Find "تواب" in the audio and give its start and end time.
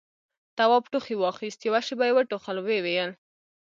0.57-0.83